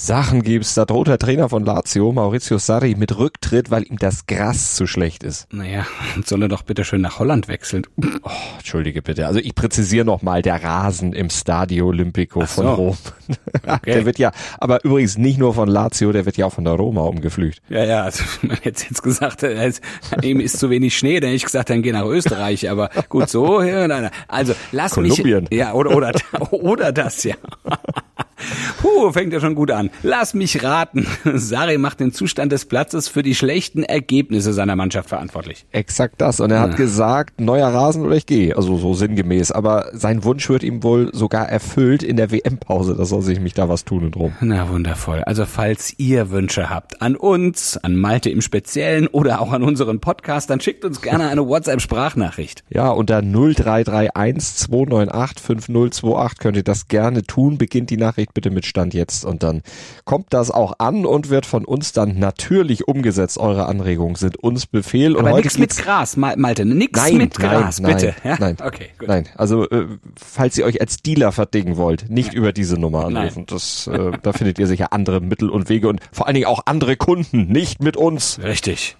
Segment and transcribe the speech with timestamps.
[0.00, 0.74] Sachen gibt's.
[0.74, 4.86] Da droht der Trainer von Lazio, Maurizio Sarri, mit Rücktritt, weil ihm das Gras zu
[4.86, 5.52] schlecht ist.
[5.52, 5.86] Naja,
[6.24, 7.84] soll er doch bitte schön nach Holland wechseln.
[8.22, 9.26] Oh, Entschuldige bitte.
[9.26, 12.72] Also ich präzisiere noch mal der Rasen im Stadio Olimpico Ach von so.
[12.74, 12.96] Rom.
[13.66, 13.92] Okay.
[13.92, 16.72] Der wird ja, aber übrigens nicht nur von Lazio, der wird ja auch von der
[16.74, 17.60] Roma umgepflügt.
[17.68, 19.82] Ja, ja, also man jetzt, jetzt gesagt es-
[20.22, 22.70] ihm ist zu wenig Schnee, dann hätte ich gesagt, dann geh nach Österreich.
[22.70, 24.10] Aber gut, so, nein, nein.
[24.28, 25.46] also lass Kolumbien.
[25.50, 25.58] mich.
[25.58, 26.12] Ja, oder, oder,
[26.50, 27.34] oder das, ja.
[28.80, 29.90] Puh, fängt ja schon gut an.
[30.02, 31.06] Lass mich raten.
[31.24, 35.66] Sarri macht den Zustand des Platzes für die schlechten Ergebnisse seiner Mannschaft verantwortlich.
[35.72, 36.40] Exakt das.
[36.40, 38.56] Und er hat gesagt, neuer Rasen oder ich gehe.
[38.56, 39.52] Also so sinngemäß.
[39.52, 42.94] Aber sein Wunsch wird ihm wohl sogar erfüllt in der WM-Pause.
[42.96, 44.32] Da soll sich mich da was tun und rum.
[44.40, 45.22] Na wundervoll.
[45.24, 50.00] Also falls ihr Wünsche habt an uns, an Malte im Speziellen oder auch an unseren
[50.00, 52.64] Podcast, dann schickt uns gerne eine WhatsApp-Sprachnachricht.
[52.70, 57.58] Ja, unter 0331 298 5028 könnt ihr das gerne tun.
[57.58, 59.62] Beginnt die Nachricht bitte mit Stand jetzt und dann
[60.04, 63.38] kommt das auch an und wird von uns dann natürlich umgesetzt.
[63.38, 65.14] Eure Anregungen sind uns Befehl.
[65.16, 68.14] Und Aber heute nix mit Gras, Ma- Malte, nix Nein, mit Gras, nein, bitte.
[68.22, 68.36] Nein, ja?
[68.38, 69.08] nein, Okay, gut.
[69.08, 69.28] nein.
[69.36, 73.16] Also äh, falls ihr euch als Dealer verdingen wollt, nicht über diese Nummer Nein.
[73.16, 73.46] anrufen.
[73.46, 76.60] Das, äh, da findet ihr sicher andere Mittel und Wege und vor allen Dingen auch
[76.66, 78.38] andere Kunden, nicht mit uns.
[78.42, 78.96] Richtig.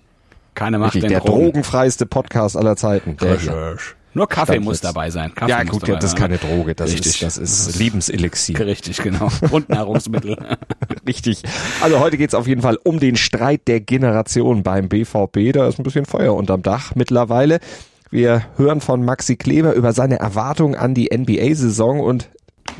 [0.55, 1.45] Keine Macht Richtig, der Drogen.
[1.53, 3.17] drogenfreiste Podcast aller Zeiten.
[3.19, 3.73] Der hier.
[3.75, 3.95] Richtig.
[4.19, 4.85] Nur Kaffee Stand muss jetzt.
[4.85, 5.33] dabei sein.
[5.33, 7.23] Kaffee Ja gut, dabei das ist keine Droge, das Richtig.
[7.23, 8.59] ist das ist Lebenselixier.
[8.59, 9.29] Richtig, genau.
[9.49, 10.37] Grundnahrungsmittel.
[11.07, 11.43] Richtig.
[11.81, 15.53] Also heute geht's auf jeden Fall um den Streit der Generation beim BVB.
[15.53, 17.61] Da ist ein bisschen Feuer unterm Dach mittlerweile.
[18.11, 22.29] Wir hören von Maxi Kleber über seine Erwartungen an die NBA-Saison und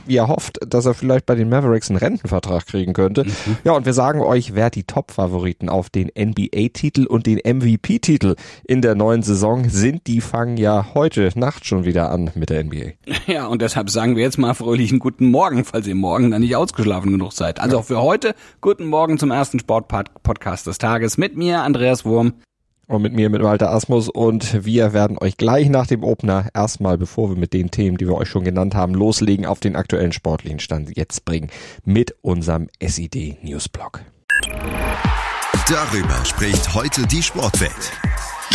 [0.07, 3.25] wie er hofft, dass er vielleicht bei den Mavericks einen Rentenvertrag kriegen könnte.
[3.65, 8.83] Ja, und wir sagen euch, wer die Top-Favoriten auf den NBA-Titel und den MVP-Titel in
[8.83, 10.07] der neuen Saison sind.
[10.07, 12.93] Die fangen ja heute Nacht schon wieder an mit der NBA.
[13.27, 16.57] Ja, und deshalb sagen wir jetzt mal fröhlichen guten Morgen, falls ihr morgen dann nicht
[16.57, 17.61] ausgeschlafen genug seid.
[17.61, 22.33] Also auch für heute, guten Morgen zum ersten Sport-Podcast des Tages mit mir, Andreas Wurm.
[22.89, 24.09] Und mit mir, mit Walter Asmus.
[24.09, 28.09] Und wir werden euch gleich nach dem Opener erstmal, bevor wir mit den Themen, die
[28.09, 31.51] wir euch schon genannt haben, loslegen, auf den aktuellen sportlichen Stand jetzt bringen
[31.85, 34.01] mit unserem SID Newsblog.
[35.69, 37.93] Darüber spricht heute die Sportwelt.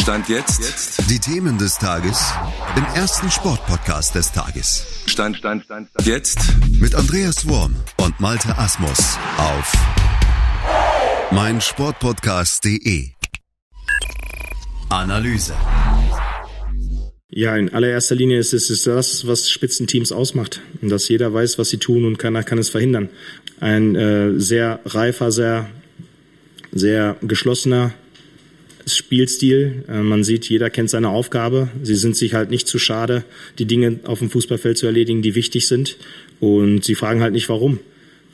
[0.01, 1.07] Stand jetzt.
[1.11, 2.33] Die Themen des Tages
[2.75, 5.03] im ersten Sportpodcast des Tages.
[5.05, 6.07] Stand, Stand, Stand, Stand.
[6.07, 6.39] Jetzt.
[6.81, 9.73] Mit Andreas Worm und Malte Asmus auf
[11.29, 13.11] meinsportpodcast.de.
[14.99, 15.53] Analyse.
[17.29, 20.61] Ja, in allererster Linie ist es das, was Spitzenteams ausmacht.
[20.81, 23.09] Und dass jeder weiß, was sie tun und keiner kann es verhindern.
[23.59, 25.67] Ein äh, sehr reifer, sehr,
[26.71, 27.93] sehr geschlossener
[28.85, 29.83] Spielstil.
[29.87, 31.69] Äh, man sieht, jeder kennt seine Aufgabe.
[31.81, 33.23] Sie sind sich halt nicht zu schade,
[33.57, 35.97] die Dinge auf dem Fußballfeld zu erledigen, die wichtig sind.
[36.39, 37.79] Und sie fragen halt nicht, warum.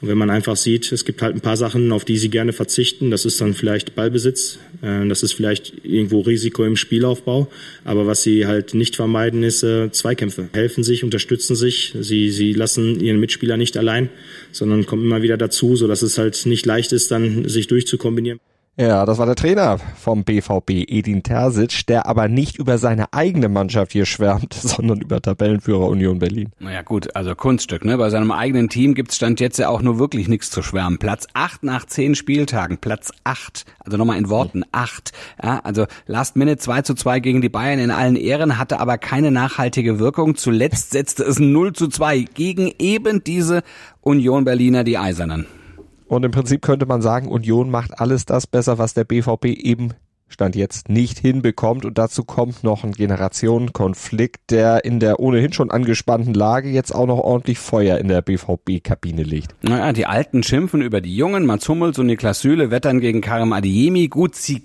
[0.02, 2.54] Und wenn man einfach sieht, es gibt halt ein paar Sachen, auf die sie gerne
[2.54, 7.48] verzichten, das ist dann vielleicht Ballbesitz, äh, das ist vielleicht irgendwo Risiko im Spielaufbau,
[7.84, 10.50] aber was sie halt nicht vermeiden, ist äh, Zweikämpfe.
[10.54, 14.10] Helfen sich, unterstützen sich, sie, sie lassen ihren Mitspieler nicht allein,
[14.52, 18.40] sondern kommen immer wieder dazu, sodass es halt nicht leicht ist, dann sich durchzukombinieren.
[18.80, 23.50] Ja, das war der Trainer vom BVB, Edin Terzic, der aber nicht über seine eigene
[23.50, 26.54] Mannschaft hier schwärmt, sondern über Tabellenführer Union Berlin.
[26.60, 27.98] Naja gut, also Kunststück, ne?
[27.98, 30.98] Bei seinem eigenen Team gibt's Stand jetzt ja auch nur wirklich nichts zu schwärmen.
[30.98, 35.12] Platz acht nach zehn Spieltagen, Platz acht, also nochmal in Worten acht.
[35.44, 38.98] Ja, also Last Minute 2 zu 2 gegen die Bayern in allen Ehren, hatte aber
[38.98, 40.36] keine nachhaltige Wirkung.
[40.36, 43.62] Zuletzt setzte es 0 zu 2 gegen eben diese
[44.00, 45.48] Union Berliner, die Eisernen.
[46.10, 49.94] Und im Prinzip könnte man sagen, Union macht alles das besser, was der BVB eben
[50.28, 51.86] Stand jetzt nicht hinbekommt.
[51.86, 57.06] Und dazu kommt noch ein Generationenkonflikt, der in der ohnehin schon angespannten Lage jetzt auch
[57.06, 59.54] noch ordentlich Feuer in der BVB-Kabine legt.
[59.62, 63.54] Naja, die Alten schimpfen über die Jungen, Mats Hummels und Niklas Süle wettern gegen Karim
[63.54, 64.08] Adeyemi.
[64.08, 64.64] Gut, sie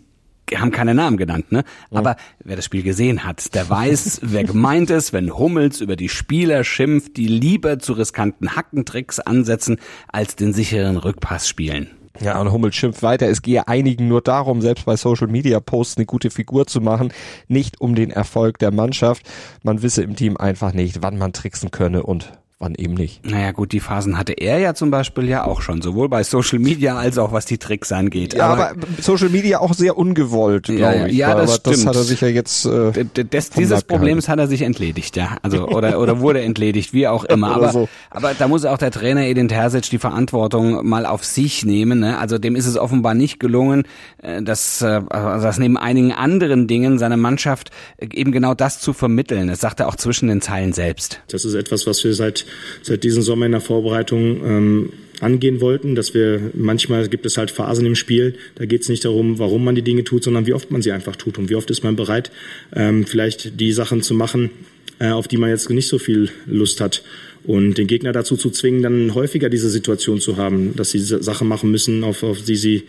[0.52, 1.64] haben keine Namen genannt, ne?
[1.90, 6.08] Aber wer das Spiel gesehen hat, der weiß, wer gemeint ist, wenn Hummels über die
[6.08, 9.78] Spieler schimpft, die lieber zu riskanten Hackentricks ansetzen,
[10.08, 11.90] als den sicheren Rückpass spielen.
[12.20, 13.28] Ja, und Hummels schimpft weiter.
[13.28, 17.12] Es gehe einigen nur darum, selbst bei Social Media Posts eine gute Figur zu machen,
[17.48, 19.28] nicht um den Erfolg der Mannschaft.
[19.64, 22.32] Man wisse im Team einfach nicht, wann man tricksen könne und
[22.64, 23.24] wann eben nicht.
[23.24, 26.58] Naja gut, die Phasen hatte er ja zum Beispiel ja auch schon, sowohl bei Social
[26.58, 28.34] Media als auch was die Tricks angeht.
[28.34, 31.16] Ja, aber, Social Media auch sehr ungewollt, Ja, glaube ja, ich.
[31.16, 31.88] ja, aber das das stimmt.
[31.88, 35.16] hat er sich ja jetzt äh, Des, vom dieses Leib Problems hat er sich entledigt,
[35.16, 35.36] ja.
[35.42, 37.54] Also oder oder wurde entledigt, wie auch immer.
[37.54, 37.88] Aber so.
[38.10, 42.00] aber da muss auch der Trainer Edin Terzic die Verantwortung mal auf sich nehmen.
[42.00, 42.18] Ne?
[42.18, 43.84] Also dem ist es offenbar nicht gelungen,
[44.22, 48.80] äh, dass äh, also dass neben einigen anderen Dingen seine Mannschaft äh, eben genau das
[48.80, 49.48] zu vermitteln.
[49.48, 51.20] Das sagt er auch zwischen den Zeilen selbst.
[51.28, 52.46] Das ist etwas, was wir seit
[52.82, 57.50] seit diesem Sommer in der Vorbereitung ähm, angehen wollten, dass wir manchmal gibt es halt
[57.50, 60.52] Phasen im Spiel, da geht es nicht darum, warum man die Dinge tut, sondern wie
[60.52, 62.30] oft man sie einfach tut und wie oft ist man bereit,
[62.74, 64.50] ähm, vielleicht die Sachen zu machen,
[64.98, 67.02] äh, auf die man jetzt nicht so viel Lust hat.
[67.44, 71.46] Und den Gegner dazu zu zwingen, dann häufiger diese Situation zu haben, dass sie Sachen
[71.46, 72.84] machen müssen, auf, auf die sie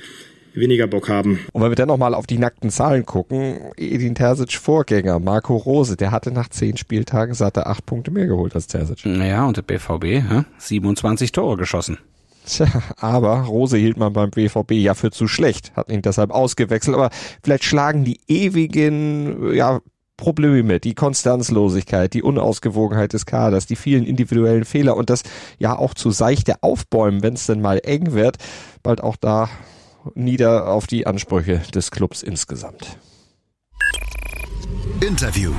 [0.56, 1.40] weniger Bock haben.
[1.52, 5.98] Und wenn wir dann nochmal auf die nackten Zahlen gucken, Edin Terzic Vorgänger, Marco Rose,
[5.98, 9.06] der hatte nach zehn Spieltagen satte acht Punkte mehr geholt als Terzic.
[9.06, 10.24] Naja, und der BVB,
[10.58, 11.98] 27 Tore geschossen.
[12.46, 12.68] Tja,
[12.98, 16.96] aber Rose hielt man beim BVB ja für zu schlecht, hat ihn deshalb ausgewechselt.
[16.96, 17.10] Aber
[17.44, 19.82] vielleicht schlagen die ewigen, ja,
[20.18, 25.24] Probleme, die Konstanzlosigkeit, die Unausgewogenheit des Kaders, die vielen individuellen Fehler und das
[25.60, 28.38] ja auch zu seichte Aufbäumen, wenn es denn mal eng wird,
[28.82, 29.50] bald auch da
[30.14, 32.98] nieder auf die Ansprüche des Clubs insgesamt.
[35.02, 35.52] Interview.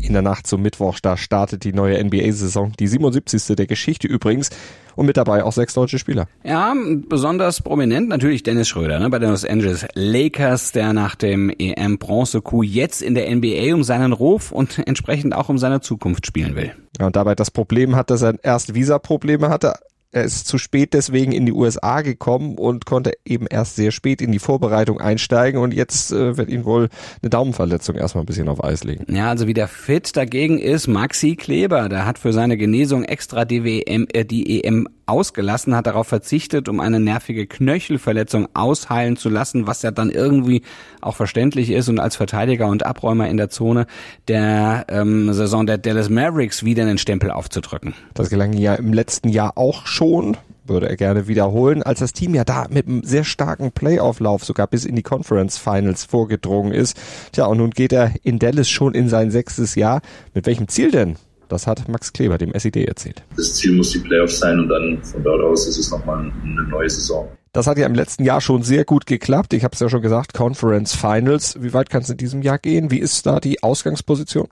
[0.00, 3.56] In der Nacht zum Mittwoch, da startet die neue NBA-Saison, die 77.
[3.56, 4.50] der Geschichte übrigens
[4.94, 6.28] und mit dabei auch sechs deutsche Spieler.
[6.44, 6.74] Ja,
[7.08, 12.64] besonders prominent natürlich Dennis Schröder ne, bei den Los Angeles Lakers, der nach dem EM-Bronze-Coup
[12.64, 16.72] jetzt in der NBA um seinen Ruf und entsprechend auch um seine Zukunft spielen will.
[16.98, 19.74] Ja, und dabei das Problem hat, dass er erst Visa-Probleme hatte,
[20.10, 24.22] er ist zu spät deswegen in die USA gekommen und konnte eben erst sehr spät
[24.22, 26.88] in die Vorbereitung einsteigen und jetzt äh, wird ihn wohl
[27.22, 29.04] eine Daumenverletzung erstmal ein bisschen auf Eis legen.
[29.14, 31.88] Ja, also wieder fit dagegen ist Maxi Kleber.
[31.88, 36.68] Der hat für seine Genesung extra die, WM, äh, die EM ausgelassen, hat darauf verzichtet,
[36.68, 40.62] um eine nervige Knöchelverletzung ausheilen zu lassen, was ja dann irgendwie
[41.00, 43.86] auch verständlich ist und als Verteidiger und Abräumer in der Zone
[44.28, 47.94] der ähm, Saison der Dallas Mavericks wieder einen Stempel aufzudrücken.
[48.14, 50.36] Das gelang ja im letzten Jahr auch schon
[50.68, 54.66] würde er gerne wiederholen, als das Team ja da mit einem sehr starken Playoff-Lauf sogar
[54.66, 56.96] bis in die Conference Finals vorgedrungen ist.
[57.32, 60.02] Tja, und nun geht er in Dallas schon in sein sechstes Jahr.
[60.34, 61.16] Mit welchem Ziel denn?
[61.48, 63.22] Das hat Max Kleber dem SED erzählt.
[63.36, 66.62] Das Ziel muss die Playoffs sein und dann von dort aus ist es nochmal eine
[66.68, 67.28] neue Saison.
[67.52, 69.54] Das hat ja im letzten Jahr schon sehr gut geklappt.
[69.54, 71.56] Ich habe es ja schon gesagt, Conference Finals.
[71.60, 72.90] Wie weit kann es in diesem Jahr gehen?
[72.90, 74.48] Wie ist da die Ausgangsposition?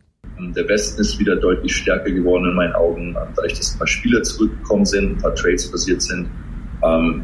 [0.56, 4.22] Der Westen ist wieder deutlich stärker geworden in meinen Augen, dadurch, dass ein paar Spieler
[4.22, 6.28] zurückgekommen sind, ein paar Trades passiert sind.
[6.82, 7.22] Ähm,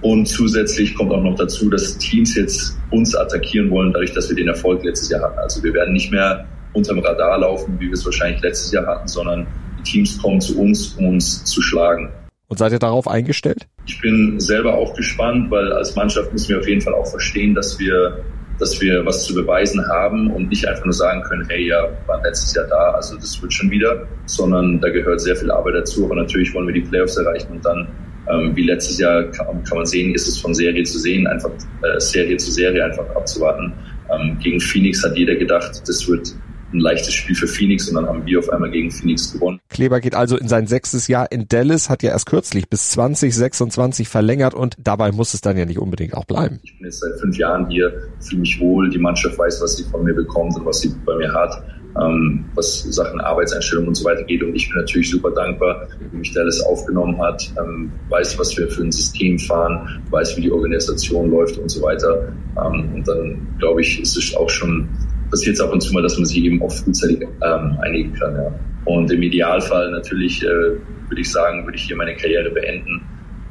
[0.00, 4.36] und zusätzlich kommt auch noch dazu, dass Teams jetzt uns attackieren wollen, dadurch, dass wir
[4.36, 5.38] den Erfolg letztes Jahr hatten.
[5.38, 6.46] Also wir werden nicht mehr
[6.78, 9.46] unterm Radar laufen, wie wir es wahrscheinlich letztes Jahr hatten, sondern
[9.78, 12.10] die Teams kommen zu uns, um uns zu schlagen.
[12.48, 13.66] Und seid ihr darauf eingestellt?
[13.86, 17.54] Ich bin selber auch gespannt, weil als Mannschaft müssen wir auf jeden Fall auch verstehen,
[17.54, 18.24] dass wir,
[18.58, 22.22] dass wir was zu beweisen haben und nicht einfach nur sagen können, hey, ja, waren
[22.22, 26.06] letztes Jahr da, also das wird schon wieder, sondern da gehört sehr viel Arbeit dazu.
[26.06, 27.86] Aber natürlich wollen wir die Playoffs erreichen und dann,
[28.30, 31.50] ähm, wie letztes Jahr, kann, kann, man sehen, ist es von Serie zu sehen, einfach
[31.50, 33.74] äh, Serie zu Serie einfach abzuwarten.
[34.10, 36.34] Ähm, gegen Phoenix hat jeder gedacht, das wird
[36.72, 39.60] ein leichtes Spiel für Phoenix und dann haben wir auf einmal gegen Phoenix gewonnen.
[39.68, 44.08] Kleber geht also in sein sechstes Jahr in Dallas, hat ja erst kürzlich bis 2026
[44.08, 46.58] verlängert und dabei muss es dann ja nicht unbedingt auch bleiben.
[46.62, 49.84] Ich bin jetzt seit fünf Jahren hier, fühle mich wohl, die Mannschaft weiß, was sie
[49.84, 51.62] von mir bekommt und was sie bei mir hat.
[51.98, 54.42] Ähm, was Sachen Arbeitseinstellung und so weiter geht.
[54.42, 58.68] Und ich bin natürlich super dankbar, wie mich Dallas aufgenommen hat, ähm, weiß, was wir
[58.68, 62.28] für ein System fahren, weiß, wie die Organisation läuft und so weiter.
[62.56, 64.86] Ähm, und dann, glaube ich, ist es auch schon
[65.30, 68.34] passiert es ab und zu mal, dass man sich eben auch frühzeitig ähm, einigen kann.
[68.34, 68.52] Ja.
[68.84, 73.02] Und im Idealfall natürlich, äh, würde ich sagen, würde ich hier meine Karriere beenden.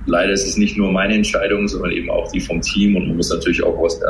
[0.05, 3.17] Leider ist es nicht nur meine Entscheidung, sondern eben auch die vom Team und man
[3.17, 4.05] muss natürlich auch was, äh,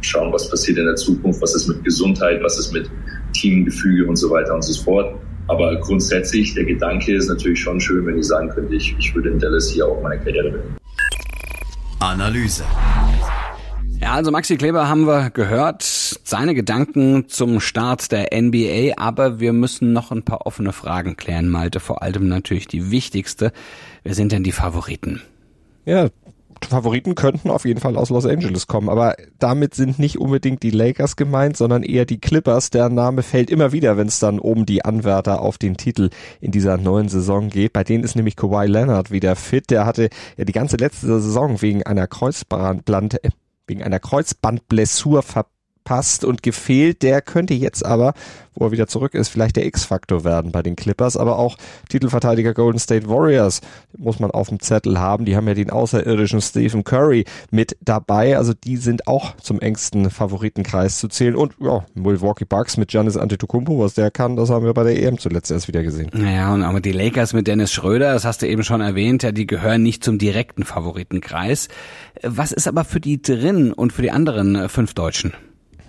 [0.00, 2.90] schauen, was passiert in der Zukunft, was ist mit Gesundheit, was ist mit
[3.32, 5.14] Teamgefüge und so weiter und so fort.
[5.48, 9.30] Aber grundsätzlich, der Gedanke ist natürlich schon schön, wenn ich sagen könnte, ich, ich würde
[9.30, 10.76] in Dallas hier auch meine Karriere beenden.
[12.00, 12.64] Analyse.
[14.12, 19.94] Also Maxi Kleber haben wir gehört, seine Gedanken zum Start der NBA, aber wir müssen
[19.94, 23.52] noch ein paar offene Fragen klären, Malte, vor allem natürlich die wichtigste.
[24.02, 25.22] Wer sind denn die Favoriten?
[25.86, 26.08] Ja,
[26.62, 30.70] Favoriten könnten auf jeden Fall aus Los Angeles kommen, aber damit sind nicht unbedingt die
[30.70, 32.68] Lakers gemeint, sondern eher die Clippers.
[32.68, 36.10] Der Name fällt immer wieder, wenn es dann um die Anwärter auf den Titel
[36.42, 37.72] in dieser neuen Saison geht.
[37.72, 39.70] Bei denen ist nämlich Kawhi Leonard wieder fit.
[39.70, 42.84] Der hatte ja die ganze letzte Saison wegen einer Kreuzband,
[43.66, 45.22] wegen einer Kreuzbandblessur
[45.82, 47.02] verpasst und gefehlt.
[47.02, 48.14] Der könnte jetzt aber,
[48.54, 51.16] wo er wieder zurück ist, vielleicht der X-Faktor werden bei den Clippers.
[51.16, 51.56] Aber auch
[51.88, 53.60] Titelverteidiger Golden State Warriors
[53.96, 55.24] muss man auf dem Zettel haben.
[55.24, 58.36] Die haben ja den außerirdischen Stephen Curry mit dabei.
[58.36, 61.34] Also die sind auch zum engsten Favoritenkreis zu zählen.
[61.34, 65.02] Und ja, Milwaukee Bucks mit Giannis Antetokounmpo, was der kann, das haben wir bei der
[65.02, 66.10] EM zuletzt erst wieder gesehen.
[66.12, 69.32] Naja, und aber die Lakers mit Dennis Schröder, das hast du eben schon erwähnt, ja,
[69.32, 71.68] die gehören nicht zum direkten Favoritenkreis.
[72.22, 75.32] Was ist aber für die drin und für die anderen fünf Deutschen?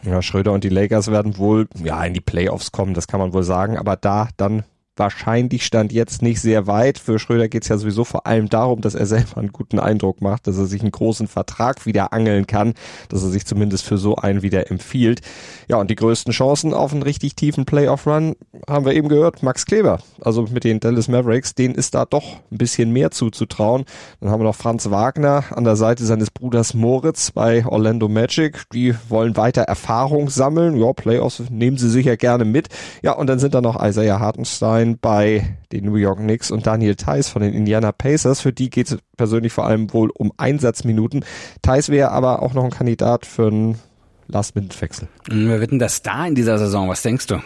[0.06, 3.34] Ja, Schröder und die Lakers werden wohl ja in die Playoffs kommen, das kann man
[3.34, 4.64] wohl sagen, aber da dann
[4.96, 7.00] wahrscheinlich stand jetzt nicht sehr weit.
[7.00, 10.22] Für Schröder geht es ja sowieso vor allem darum, dass er selber einen guten Eindruck
[10.22, 12.74] macht, dass er sich einen großen Vertrag wieder angeln kann,
[13.10, 15.22] dass er sich zumindest für so einen wieder empfiehlt.
[15.68, 18.36] Ja, und die größten Chancen auf einen richtig tiefen Playoff-Run
[18.70, 20.00] haben wir eben gehört, Max Kleber.
[20.22, 23.86] Also mit den Dallas Mavericks, denen ist da doch ein bisschen mehr zuzutrauen.
[24.20, 28.64] Dann haben wir noch Franz Wagner an der Seite seines Bruders Moritz bei Orlando Magic.
[28.72, 30.78] Die wollen weiter Erfahrung sammeln.
[30.78, 32.70] Ja, Playoffs nehmen sie sicher gerne mit.
[33.02, 36.96] Ja, und dann sind da noch Isaiah Hartenstein, bei den New York Knicks und Daniel
[36.96, 38.42] Theiss von den Indiana Pacers.
[38.42, 41.26] Für die geht es persönlich vor allem wohl um Einsatzminuten.
[41.62, 43.80] Theiss wäre aber auch noch ein Kandidat für einen
[44.28, 45.08] Last-Minute-Wechsel.
[45.30, 46.90] Wer wird denn der Star in dieser Saison?
[46.90, 47.40] Was denkst du?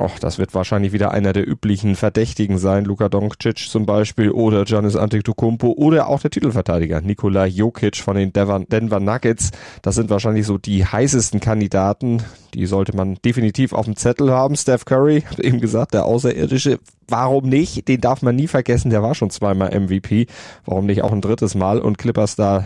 [0.00, 2.84] Och, das wird wahrscheinlich wieder einer der üblichen Verdächtigen sein.
[2.84, 8.32] Luka Doncic zum Beispiel oder Giannis Antetokounmpo oder auch der Titelverteidiger Nikola Jokic von den
[8.32, 9.52] Denver Nuggets.
[9.82, 12.22] Das sind wahrscheinlich so die heißesten Kandidaten.
[12.54, 14.56] Die sollte man definitiv auf dem Zettel haben.
[14.56, 16.80] Steph Curry, eben gesagt, der Außerirdische.
[17.06, 17.86] Warum nicht?
[17.86, 18.90] Den darf man nie vergessen.
[18.90, 20.26] Der war schon zweimal MVP.
[20.64, 21.78] Warum nicht auch ein drittes Mal?
[21.78, 22.64] Und Clipperstar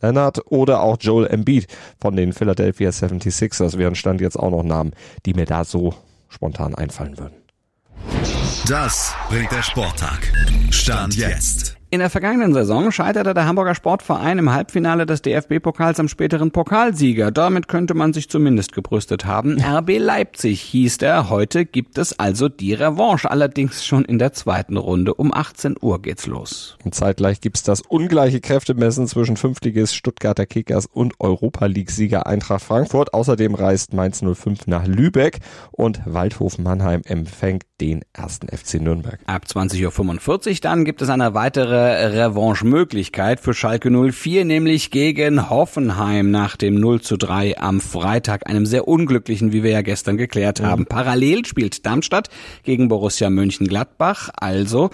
[0.00, 1.66] Leonard oder auch Joel Embiid
[2.00, 4.92] von den Philadelphia 76ers wären Stand jetzt auch noch Namen,
[5.24, 5.94] die mir da so
[6.34, 7.36] spontan einfallen würden.
[8.68, 10.32] Das bringt der Sporttag.
[10.70, 11.76] Stand jetzt.
[11.94, 17.30] In der vergangenen Saison scheiterte der Hamburger Sportverein im Halbfinale des DFB-Pokals am späteren Pokalsieger.
[17.30, 19.62] Damit könnte man sich zumindest gebrüstet haben.
[19.62, 21.30] RB Leipzig hieß der.
[21.30, 23.30] Heute gibt es also die Revanche.
[23.30, 25.14] Allerdings schon in der zweiten Runde.
[25.14, 26.76] Um 18 Uhr geht's los.
[26.84, 33.14] Und zeitgleich gibt's das ungleiche Kräftemessen zwischen Fünftligist Stuttgarter Kickers und Europa League-Sieger Eintracht Frankfurt.
[33.14, 35.38] Außerdem reist Mainz 05 nach Lübeck
[35.70, 39.20] und Waldhof Mannheim empfängt den ersten FC Nürnberg.
[39.26, 46.30] Ab 20.45 Uhr dann gibt es eine weitere Revanche-Möglichkeit für Schalke 04, nämlich gegen Hoffenheim
[46.30, 50.60] nach dem 0 zu 3 am Freitag, einem sehr unglücklichen, wie wir ja gestern geklärt
[50.60, 50.82] haben.
[50.82, 50.86] Mhm.
[50.86, 52.28] Parallel spielt Darmstadt
[52.62, 54.90] gegen Borussia Mönchengladbach, also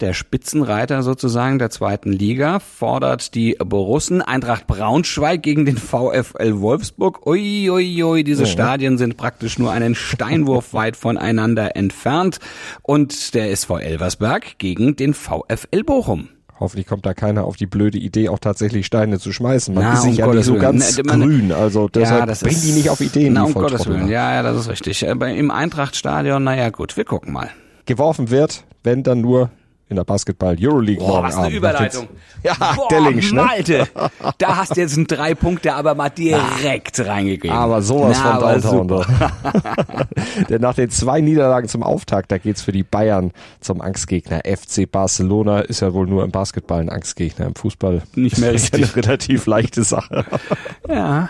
[0.00, 7.26] der Spitzenreiter sozusagen der zweiten Liga, fordert die Borussen Eintracht Braunschweig gegen den VfL Wolfsburg.
[7.26, 8.48] Ui, ui, ui, diese ja.
[8.48, 12.38] Stadien sind praktisch nur einen Steinwurf weit voneinander entfernt.
[12.82, 16.25] Und der SV Elversberg gegen den VfL Bochum.
[16.58, 19.74] Hoffentlich kommt da keiner auf die blöde Idee, auch tatsächlich Steine zu schmeißen.
[19.74, 20.62] Man na, ist sich um ja Gottes nicht so Willen.
[20.62, 23.34] ganz na, grün, also deshalb ja, das bringen die nicht auf Ideen.
[23.34, 25.02] Na, um Gottes Willen, ja, ja, das ist richtig.
[25.02, 27.50] Im Eintrachtstadion, naja gut, wir gucken mal.
[27.84, 29.50] Geworfen wird, wenn dann nur
[29.88, 32.08] in der Basketball Euroleague Boah, morgen was eine Überleitung.
[32.42, 33.42] Ja, Boah, Dellings, ne?
[33.42, 33.88] Malte,
[34.38, 37.56] da hast du jetzt einen drei Punkte aber mal direkt reingegeben.
[37.56, 39.06] Aber sowas Na, von Downtown.
[40.48, 44.42] Denn nach den zwei Niederlagen zum Auftakt, da geht's für die Bayern zum Angstgegner.
[44.44, 48.80] FC Barcelona ist ja wohl nur im Basketball ein Angstgegner, im Fußball nicht mehr richtig.
[48.82, 50.24] ist ja eine relativ leichte Sache.
[50.88, 51.28] Ja.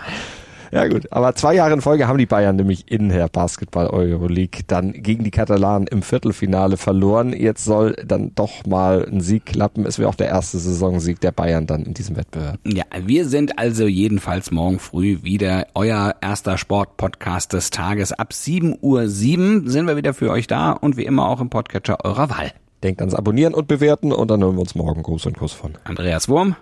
[0.71, 4.61] Ja gut, aber zwei Jahre in Folge haben die Bayern nämlich in der Basketball Euroleague
[4.67, 7.33] dann gegen die Katalanen im Viertelfinale verloren.
[7.33, 9.85] Jetzt soll dann doch mal ein Sieg klappen.
[9.85, 12.59] Es wäre auch der erste Saisonsieg der Bayern dann in diesem Wettbewerb.
[12.65, 18.11] Ja, wir sind also jedenfalls morgen früh wieder euer erster Sportpodcast des Tages.
[18.11, 22.03] Ab 7.07 Uhr sind wir wieder für euch da und wie immer auch im Podcatcher
[22.03, 22.51] eurer Wahl.
[22.83, 25.73] Denkt ans Abonnieren und Bewerten und dann hören wir uns morgen Gruß und Kuss von
[25.83, 26.55] Andreas Wurm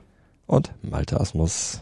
[0.48, 1.82] und Malte Asmus.